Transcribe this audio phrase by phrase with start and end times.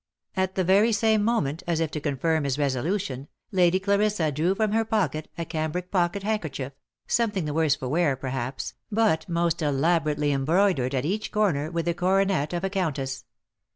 [0.35, 4.71] At the very same moment, as if to confirm his resolution, Lady Clarissa drew from
[4.71, 6.73] her pocket a cambric pocket handkerchief,
[7.05, 11.85] something the worse for wear, perhaps, but most elaborately em broidered at each corner with
[11.85, 13.25] the coronet of a countess.